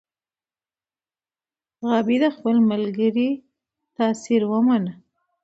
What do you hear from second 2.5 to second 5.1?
ملګري تاثیر ومنه.